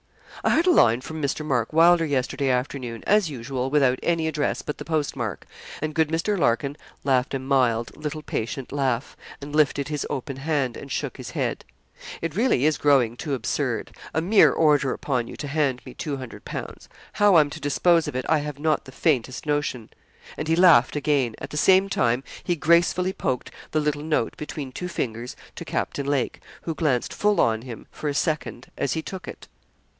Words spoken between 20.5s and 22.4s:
laughed again; at the same time